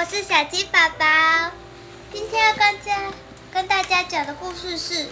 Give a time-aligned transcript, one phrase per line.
[0.00, 1.04] 我是小鸡宝宝。
[2.10, 3.12] 今天要跟家
[3.52, 5.06] 跟大家讲的故事是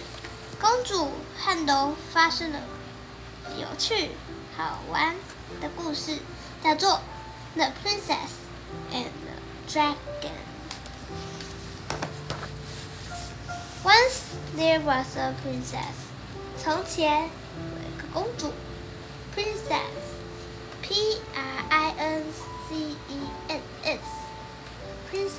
[0.59, 2.59] 公主和龙发生了
[3.55, 4.09] 有趣
[4.57, 5.13] 好玩
[5.61, 6.17] 的故事，
[6.63, 6.93] 叫做
[7.55, 8.31] 《The Princess
[8.91, 9.35] and the
[9.69, 9.93] Dragon》。
[13.83, 14.21] Once
[14.57, 16.09] there was a princess。
[16.57, 18.51] 从前有一个公主
[19.35, 22.23] ，princess，p r i n
[22.67, 23.29] c e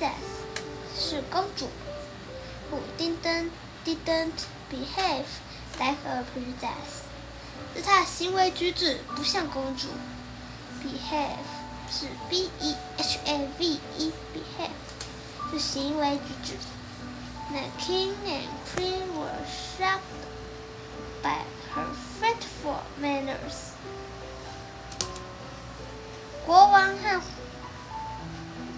[0.00, 1.68] s，princess 是公主。
[2.70, 3.50] Who didn't
[3.84, 5.26] didn't behave
[5.78, 7.04] like a princess？
[7.74, 9.88] 是她的行为举止不像公主。
[10.82, 11.44] Behave
[11.90, 16.54] 是 b e h a v e，behave 是行为举止。
[17.52, 19.44] The king and queen were
[19.78, 20.00] shocked
[21.22, 21.86] by her
[22.18, 23.74] fretful manners.
[26.46, 27.20] 国王和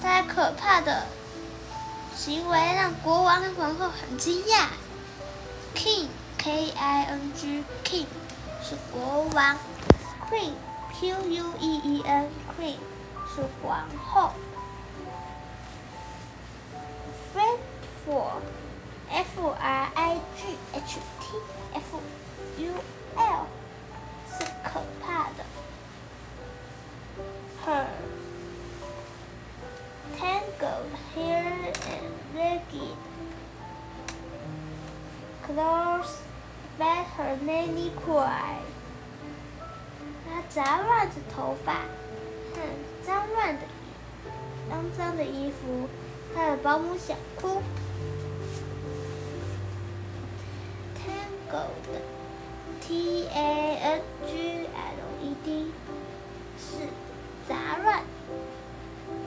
[0.03, 1.07] 他可怕的
[2.13, 4.67] 行为让国王和皇后很惊讶。
[5.73, 8.07] King K I N G King
[8.61, 9.57] 是国王
[10.29, 10.51] ，Queen
[10.91, 12.75] Q U E E N Queen
[13.33, 14.33] 是皇后。
[17.33, 18.41] Fretful
[19.09, 21.37] F R I G H T
[21.73, 22.01] F
[22.57, 22.73] U
[23.15, 23.45] L
[24.27, 25.45] 是可怕的。
[27.65, 27.85] Her
[30.17, 32.97] tangled hair and ragged
[35.43, 36.21] clothes
[36.79, 38.59] made her nearly cry.
[40.25, 41.73] 她杂乱的头发
[42.55, 42.61] 很
[43.05, 43.61] 脏乱的
[44.69, 45.87] 脏脏的衣服，
[46.33, 47.61] 她的保姆想哭。
[51.51, 55.71] Tangled，T A N G L E D
[56.57, 56.87] 是
[57.47, 58.03] 杂乱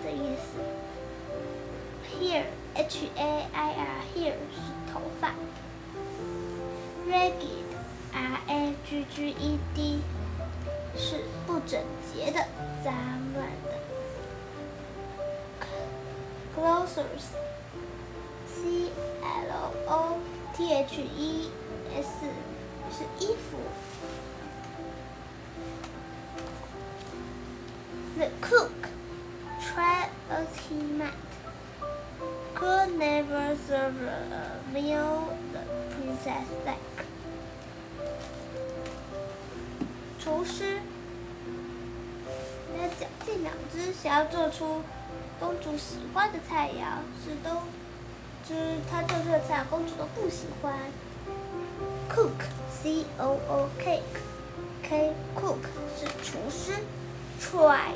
[0.02, 0.58] 的意思。
[2.26, 4.58] Hair H A I R hair 是
[4.92, 5.32] 头发。
[7.08, 7.70] Ragged
[8.12, 10.00] R A G G E D
[10.96, 11.80] 是不整
[12.12, 12.44] 洁的、
[12.82, 12.92] 脏
[13.32, 13.76] 乱的。
[16.56, 16.98] Clothes
[18.48, 18.90] C
[19.22, 20.18] L O
[20.56, 21.50] T H E
[21.94, 22.26] S
[22.90, 23.58] 是衣服。
[28.18, 28.90] The cook
[29.60, 31.25] tried as he might,
[32.58, 35.60] could never serve a meal the
[35.92, 36.80] princess like
[40.18, 40.80] 厨师
[42.78, 44.82] 要绞尽脑汁，想要做出
[45.38, 47.60] 公主喜欢的菜肴，是都，
[48.48, 50.74] 就是他做出的菜，公主都不喜欢。
[52.08, 54.02] Cook C O O K
[54.82, 55.58] K cook
[55.98, 56.72] 是厨师
[57.40, 57.92] ，try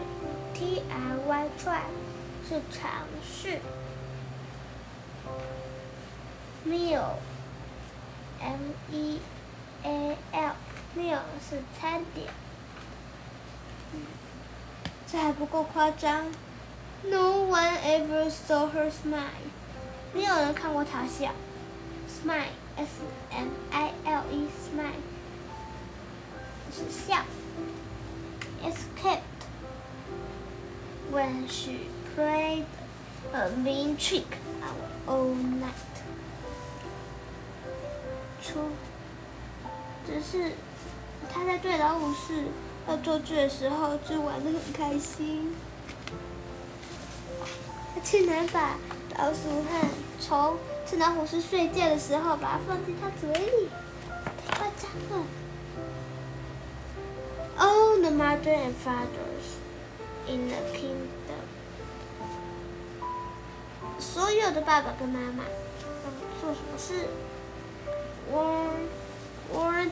[0.52, 1.80] T R Y try
[2.46, 3.60] 是尝试
[6.67, 7.17] ，meal
[8.41, 9.19] M E
[9.83, 10.55] A L
[10.97, 12.27] meal 是餐点，
[15.07, 16.25] 这还不够夸张。
[17.03, 19.49] No one ever saw her smile，
[20.13, 21.31] 没有人看过她笑。
[22.07, 22.89] Smile S
[23.31, 25.01] M I L E smile
[26.71, 27.23] 是笑。
[28.63, 29.21] Escaped
[31.11, 32.65] when she played
[33.31, 34.39] a mean trick
[35.05, 35.88] all night。
[38.52, 38.70] 出，
[40.06, 40.52] 只是
[41.32, 42.46] 他在对老虎是
[42.86, 45.54] 恶作剧的时候，就玩的很开心。
[47.94, 48.76] 他竟然把
[49.18, 49.88] 老鼠和
[50.20, 50.56] 虫
[50.86, 53.68] 趁老虎是睡觉的时候，把它放进它嘴里，
[54.48, 55.24] 太夸张了。
[57.58, 59.58] All the mother and fathers
[60.26, 61.44] in the kingdom，
[63.98, 65.44] 所有的爸爸跟妈妈
[66.40, 67.06] 做什么事
[68.31, 68.89] ？Warn
[69.53, 69.91] warned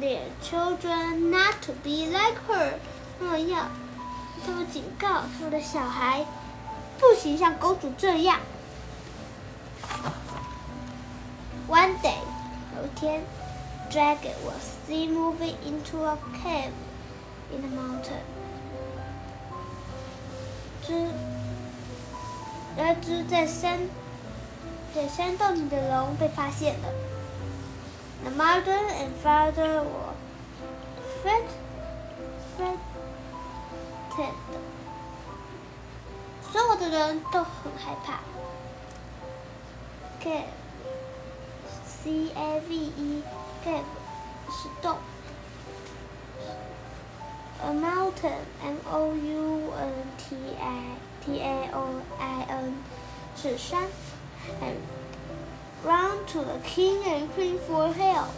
[0.00, 2.74] their children not to be like her，
[3.18, 3.68] 他们要
[4.44, 6.26] 他们警告他们的小孩，
[6.98, 8.40] 不行像公主这样。
[11.68, 12.18] One day，
[12.76, 13.24] 有一天，
[13.90, 16.72] Dragon was seen moving into a cave
[17.50, 18.22] in the mountain。
[20.86, 21.08] 只，
[22.76, 23.80] 那只在山
[24.93, 26.89] 在山洞里的龙被发现了。
[28.23, 30.13] The mother and father were
[31.23, 31.47] fret
[32.57, 32.77] frightened。
[36.51, 38.19] 所有的人都很害怕。
[40.23, 40.61] Cave。
[42.03, 43.21] C A V E
[43.63, 43.83] cave
[44.49, 44.97] 是洞
[47.63, 52.73] ，a mountain M O U N T I T A O I N
[53.35, 53.83] 是山
[54.61, 54.77] ，and
[55.83, 58.29] run to the king and queen for help，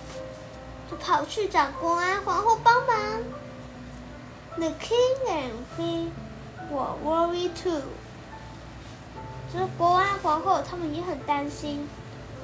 [0.90, 3.24] 就跑去找国王皇后帮忙。
[4.58, 6.12] The king and queen
[6.72, 7.82] were worried too，
[9.52, 11.88] 就是国王皇后他们也很担心。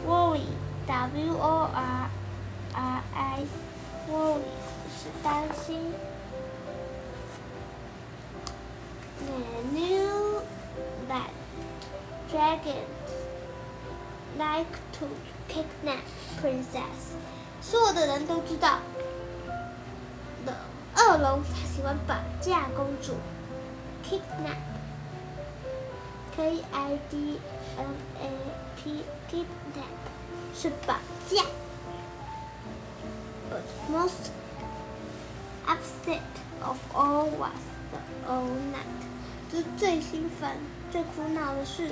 [0.07, 0.47] Worry,
[0.87, 2.09] W-O-R-R-I,
[4.09, 4.41] worry
[4.97, 5.93] 是担心。
[9.19, 9.33] The
[9.71, 10.41] new
[11.07, 11.31] bad
[12.31, 12.98] dragon.
[14.37, 15.07] Like to
[15.47, 16.03] kidnap
[16.41, 17.15] princess。
[17.61, 18.79] 所有的人都知道
[20.45, 20.53] 的，
[20.95, 23.15] 恶龙他喜欢绑架公主。
[24.03, 24.63] Kidnap，K
[26.71, 27.39] I D
[27.77, 28.29] N A
[28.77, 29.97] P，kidnap
[30.55, 31.43] 是绑架。
[33.51, 34.31] But most
[35.67, 36.21] upset
[36.63, 37.61] of all was
[37.91, 37.99] the
[38.31, 39.01] old knight。
[39.51, 40.57] 就是最兴奋、
[40.91, 41.91] 最苦恼的是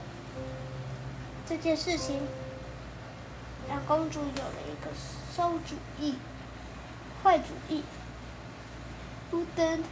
[1.48, 2.20] 这件事情
[3.68, 4.90] 让公主有了一个
[5.34, 6.16] 馊主意、
[7.22, 7.82] 坏主意。
[9.32, 9.84] Wouldn't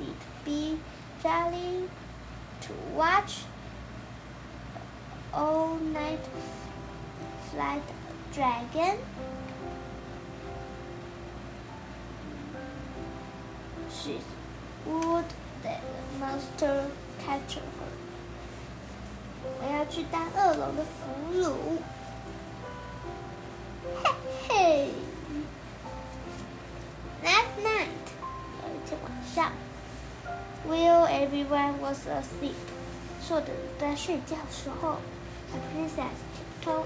[0.00, 0.78] it be
[1.22, 1.88] jolly
[2.62, 3.44] to watch
[5.32, 6.20] all night
[7.50, 8.98] fight a dragon?
[13.90, 14.20] She
[14.86, 15.24] would
[15.62, 16.90] let the monster
[17.24, 17.97] capture her.
[19.61, 21.43] 我要去当恶龙的俘虏。
[24.03, 24.05] 嘿
[24.47, 24.91] 嘿。
[27.23, 27.89] That night，
[28.63, 29.51] 有一天晚上
[30.67, 32.55] ，while everyone was asleep，
[33.21, 34.97] 所有的人都在睡觉的时候
[35.51, 36.17] ，a princess
[36.63, 36.85] tiptoe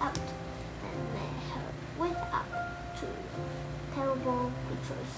[0.00, 0.16] out
[0.82, 1.66] and made her
[1.98, 2.46] way up
[3.00, 3.42] to the
[3.96, 5.14] terrible creature's。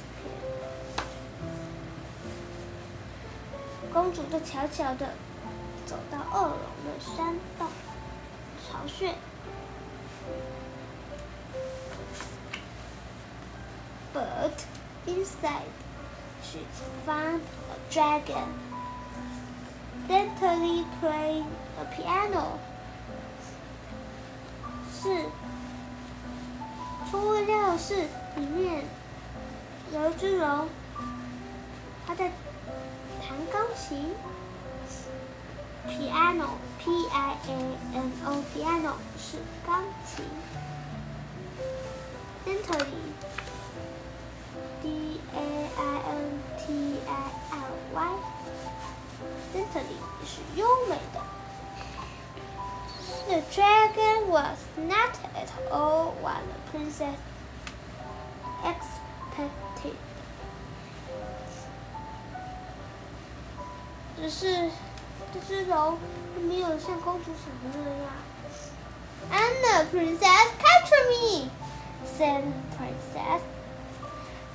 [3.93, 5.13] 公主就悄悄的
[5.87, 7.69] 走到恶龙的山洞
[8.67, 9.15] 巢穴。
[14.13, 14.65] But
[15.07, 15.73] inside,
[16.43, 16.61] she
[17.05, 17.41] found
[17.71, 18.49] a dragon
[20.09, 21.47] daintily playing
[21.79, 22.59] a piano.
[24.93, 25.27] 是
[27.11, 28.85] 出乎料的是，里面
[29.93, 30.69] 有一只龙，
[32.07, 32.31] 它在
[33.21, 34.15] 弹钢琴。
[35.88, 37.50] Piano，P I A
[37.94, 40.26] N O，piano 是钢琴。
[42.46, 44.86] Daintily。D
[45.34, 45.36] A
[45.78, 45.80] I
[46.10, 46.64] N T
[47.08, 47.10] I
[47.52, 51.20] L Y。Daintily 是优美的。
[53.28, 57.18] The dragon was not at all what the princess
[58.64, 59.96] expected.
[64.16, 64.70] 只是
[65.34, 65.98] 这只龙
[66.48, 68.10] 没有像公主想的那样。
[69.32, 71.50] And the princess capture me,
[72.06, 73.42] said the princess.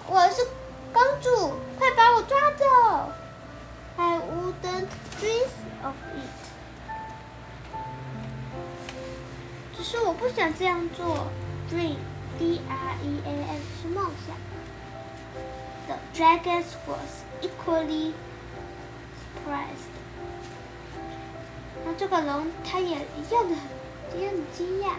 [0.07, 0.47] 我是
[0.93, 2.64] 公主，快把我抓走！
[3.97, 4.88] I wouldn't
[5.21, 5.49] dream
[5.83, 6.31] of it.
[9.76, 11.28] 只是我不想这样做。
[11.71, 11.97] Dream,
[12.38, 14.37] D-R-E-A-M 是梦想。
[15.87, 18.14] The dragons was equally
[19.21, 19.93] surprised.
[21.88, 23.54] 那这个龙，它也一样的，
[24.16, 24.97] 一样的惊讶。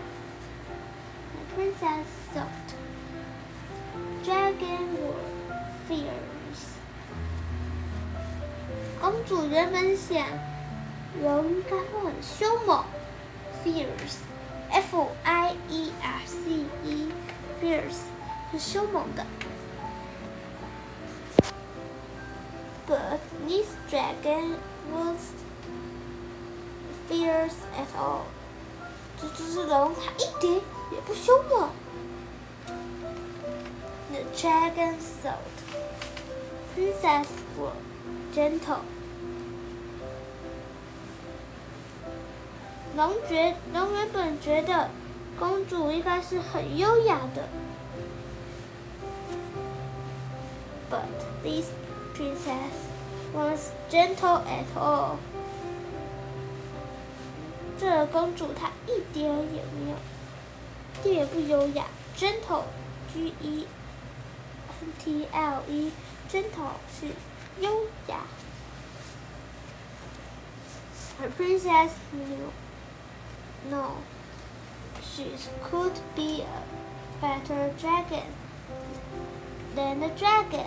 [1.32, 2.68] The princess thought,
[4.24, 5.26] dragon were
[5.90, 6.76] fierce.
[9.02, 10.26] 公主原本想，
[11.22, 12.84] 龙应该会很凶猛，
[13.64, 18.02] fierce。F I E R C E，fierce
[18.52, 19.24] 是凶猛的。
[22.88, 24.56] But this dragon
[24.92, 25.32] was
[27.10, 28.24] fierce at all。
[29.22, 30.54] 这只龙它一点
[30.92, 31.70] 也不凶猛。
[34.12, 35.56] The dragon thought
[36.76, 37.28] princess
[37.58, 37.74] were
[38.34, 38.80] gentle。
[42.96, 44.90] 龙觉龙原本觉得
[45.38, 47.44] 公主应该是很优雅的，
[50.90, 51.04] but
[51.44, 51.68] this
[52.16, 52.72] princess
[53.34, 55.18] was gentle at all。
[57.81, 59.97] 这公主她一点也没有，
[61.01, 61.87] 一点也不优雅。
[62.15, 63.67] gentle，g e
[64.83, 67.07] n t l e，gentle 是
[67.61, 68.19] 优雅。
[71.19, 72.51] Her princess knew,
[73.71, 73.97] no,
[75.03, 75.25] she
[75.65, 76.63] could be a
[77.23, 78.29] better dragon
[79.75, 80.67] than a dragon。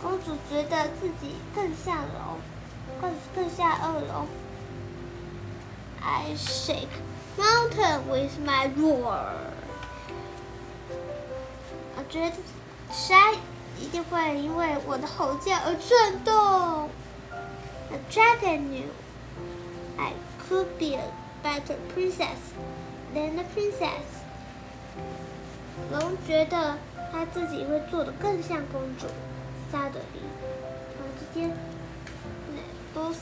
[0.00, 2.38] 公主觉得自己更像龙，
[3.00, 4.28] 更更像恶龙。
[6.03, 6.89] I shake
[7.37, 9.33] mountain with my roar。
[11.97, 12.35] 我觉得
[12.91, 13.35] 山
[13.79, 16.89] 一定会因为我的吼叫而震动。
[17.89, 18.89] The dragon knew
[19.97, 20.13] I
[20.47, 21.11] could be a
[21.43, 22.53] better princess
[23.13, 24.05] than a princess。
[25.91, 26.77] 龙觉得
[27.11, 29.07] 他自己会做的更像公主。
[29.71, 30.25] Suddenly，
[30.93, 31.51] 突然之间，
[32.95, 33.19] both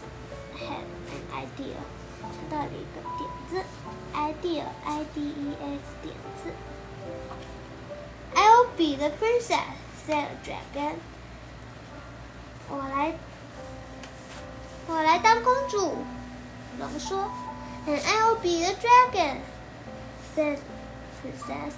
[0.55, 1.75] had an idea。
[2.52, 3.64] 到了一个点子
[4.12, 6.52] ，idea，i d e s，点子。
[8.34, 10.96] I'll be the princess，said a dragon。
[12.68, 13.14] 我来，
[14.86, 15.96] 我来当公主。
[16.78, 17.30] 龙说
[17.86, 20.58] ，And I'll be the dragon，said
[21.22, 21.72] princess。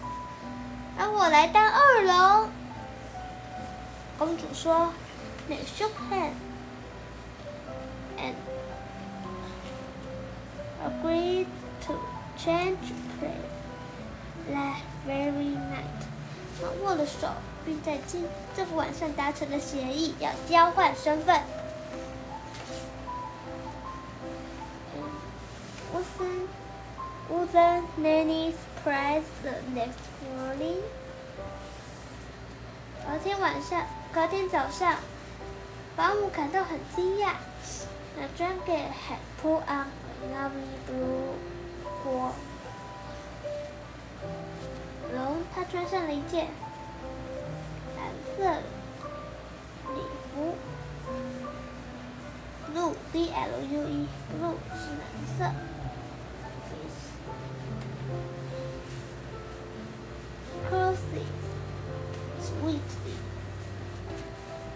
[0.99, 2.50] 而我来当二龙。
[4.19, 4.93] 公主说
[5.49, 6.35] ，They shook hands
[8.19, 8.35] and
[12.44, 13.32] change place
[14.50, 16.04] that very night。
[16.82, 17.28] 握了手，
[17.64, 21.40] 并在今这个晚上达成了协议，要交换身份。
[25.94, 26.48] Wasn't
[27.30, 30.80] wasn't Nanny surprised the next morning？
[33.06, 34.96] 隔天晚上，隔天早上，
[35.96, 37.34] 保姆感到很惊讶。
[38.16, 39.86] The dragon had put on
[40.32, 41.34] lovely blue
[42.04, 42.32] 锅。
[45.14, 46.49] 龙他穿上了一件
[47.96, 48.61] 蓝色
[49.94, 50.02] 礼
[50.34, 50.54] 服
[52.68, 55.04] ，blue b l u e blue 是蓝
[55.38, 55.54] 色。
[60.70, 61.25] Percy
[62.42, 63.16] sweetly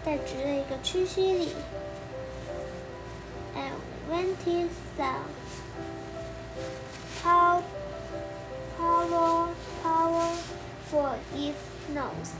[0.03, 1.55] 在织了一个屈膝礼。
[3.55, 3.73] And
[4.09, 4.69] went his
[7.18, 7.62] son how
[8.76, 9.48] power
[9.82, 10.30] power
[10.90, 11.62] for its
[11.94, 12.34] nose，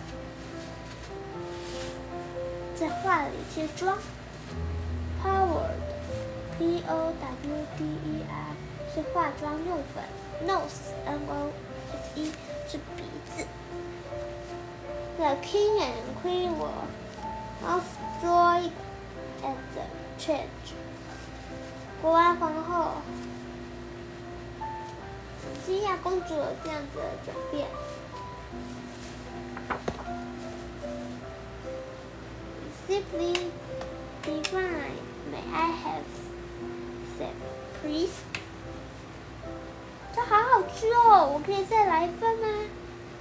[2.74, 3.98] 在画了一些妆。
[5.22, 8.54] Powered，p o w d e r
[8.92, 10.04] 是化妆用粉，
[10.46, 11.50] nose，n o
[11.92, 12.30] s e
[12.68, 13.04] 是鼻
[13.34, 13.46] 子。
[15.16, 16.84] The king and queen were
[17.62, 18.70] most joy
[19.42, 19.86] at the
[20.18, 20.74] change。
[22.02, 22.96] 国王皇后
[25.65, 27.67] 惊讶公主有这样子的转变。
[32.87, 33.51] Simply
[34.23, 34.99] divine,
[35.31, 36.07] may I have
[37.17, 37.35] said,
[37.81, 38.17] please？
[40.15, 42.47] 这好好吃哦，我可以再来一份吗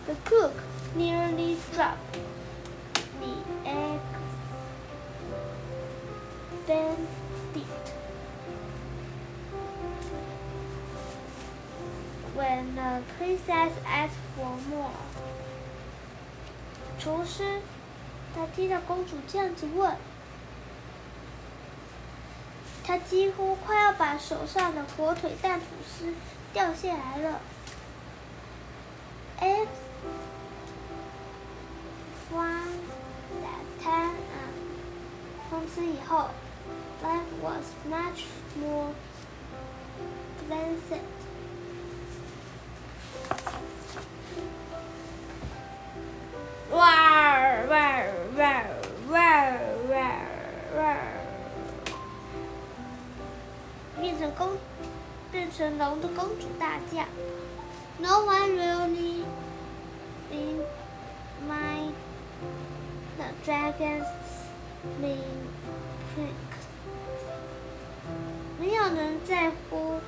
[0.06, 0.52] ？The cook
[0.96, 2.16] nearly dropped
[3.20, 3.34] the
[3.66, 3.98] eggs.
[6.66, 6.96] Then
[12.38, 14.92] When the princess asked for more，
[17.00, 17.60] 厨师
[18.32, 19.96] 他听到公主这样子问，
[22.84, 26.14] 他几乎快要把手上的火腿蛋吐司
[26.52, 27.40] 掉下来了。
[29.40, 29.66] Eggs
[32.30, 32.68] from
[33.42, 34.14] that time
[35.50, 36.28] 从此以后
[37.02, 38.26] ，life was much
[38.60, 38.92] more
[40.48, 41.17] pleasant。
[46.70, 46.78] 哇
[47.68, 48.02] 哇
[48.36, 48.62] 哇
[49.08, 49.16] 哇
[49.90, 49.92] 哇
[50.76, 50.78] 哇，
[54.00, 54.56] 变成公，
[55.32, 57.04] 变成龙的公主大叫
[57.98, 59.24] ：“No one really
[60.30, 60.62] in
[61.48, 61.90] my
[63.16, 64.06] the dragons
[65.00, 65.48] mean
[66.14, 66.48] prince。”
[68.60, 70.00] 没有人在乎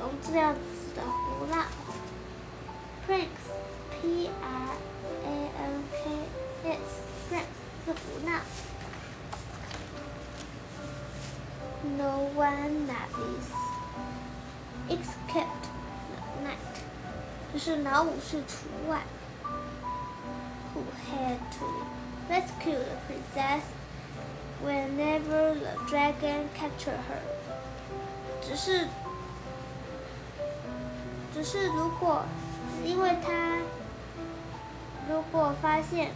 [0.00, 0.60] 龙这样子
[0.94, 1.64] 的胡闹。
[3.05, 3.43] Prince,
[3.91, 4.75] P R
[5.25, 5.97] A N K
[6.65, 8.29] S, Prince 是胡闹。
[11.97, 13.47] No one that is
[14.89, 15.63] except
[16.09, 16.75] the knight，
[17.53, 19.01] 就是老武士除外。
[20.75, 21.65] Who had to
[22.29, 23.63] rescue the princess
[24.63, 27.21] whenever the dragon capture her。
[28.41, 28.87] 只是，
[31.33, 32.23] 只是如果
[32.84, 33.58] 因为他
[35.08, 36.12] 如果发现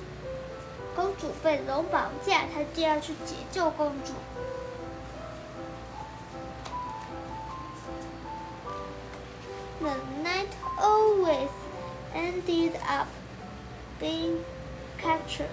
[0.95, 4.13] 公主被龙绑架，他就要去解救公主。
[9.81, 10.49] The knight
[10.79, 11.51] always
[12.15, 13.09] ended up
[14.01, 14.39] being
[15.01, 15.47] captured。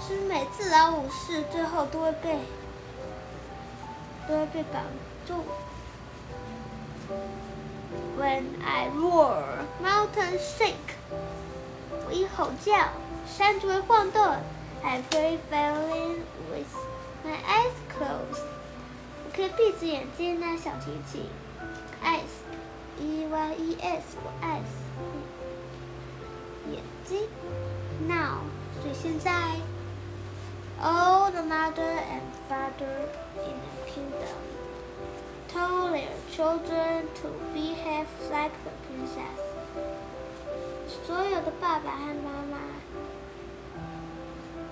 [0.00, 2.38] 是每次老武士最后都会被
[4.26, 4.82] 都会被绑
[5.26, 5.44] 住。
[8.17, 10.95] When I roar, mountains shake。
[12.05, 12.89] 我一吼叫，
[13.27, 14.23] 山就会晃动。
[14.83, 16.73] I play violin with
[17.25, 18.45] my eyes closed。
[19.25, 21.29] 我可以闭着眼睛拉小提琴。
[22.03, 24.73] Eyes。E Y E S 我爱死
[26.71, 27.29] 眼睛。
[28.07, 28.41] Now，
[28.81, 29.31] 所以现在，
[30.81, 33.05] all the mother and father
[33.35, 33.80] in the kingdom told their
[36.41, 39.39] children to behave like the princess。
[41.05, 42.57] 所有的爸爸和妈妈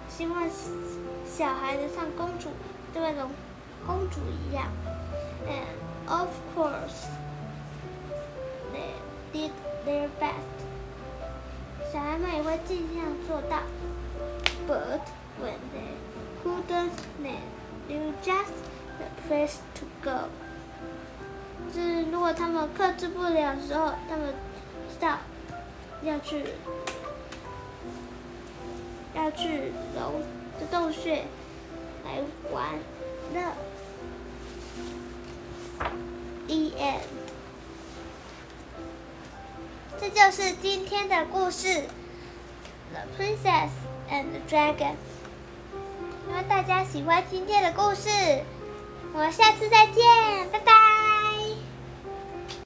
[0.10, 0.50] 希望
[1.26, 2.50] 小孩子像公主，
[2.94, 3.30] 对那种
[3.86, 4.72] 公主一样。
[5.48, 5.78] And
[6.10, 9.52] of course。did
[9.86, 10.64] their best，
[11.92, 13.64] 小孩们也会尽量做到。
[14.66, 15.02] But
[15.42, 15.98] when they
[16.42, 17.42] couldn't, they
[17.90, 18.56] knew just
[18.98, 20.30] the place to go。
[22.33, 24.35] 他们克制不了的时候，他们
[24.89, 25.19] 知道
[26.03, 26.45] 要去
[29.15, 30.23] 要去龙
[30.59, 31.25] 的洞穴
[32.05, 32.21] 来
[32.53, 32.79] 玩
[33.35, 33.53] 的。
[36.47, 37.01] E N。
[40.01, 41.69] 这就是今天的故事，
[42.93, 43.71] 《The Princess
[44.11, 44.75] and the Dragon》。
[46.27, 48.09] 希望大家喜欢今天的故事，
[49.13, 50.05] 我们下次再见，
[50.51, 50.80] 拜拜。